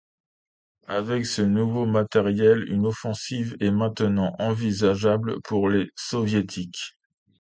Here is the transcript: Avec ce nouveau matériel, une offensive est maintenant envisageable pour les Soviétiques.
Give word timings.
Avec 0.87 1.27
ce 1.27 1.43
nouveau 1.43 1.85
matériel, 1.85 2.63
une 2.71 2.87
offensive 2.87 3.55
est 3.59 3.69
maintenant 3.69 4.35
envisageable 4.39 5.39
pour 5.43 5.69
les 5.69 5.91
Soviétiques. 5.95 6.97